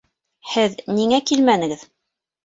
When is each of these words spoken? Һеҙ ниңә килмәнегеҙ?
Һеҙ 0.53 0.77
ниңә 0.99 1.19
килмәнегеҙ? 1.31 1.83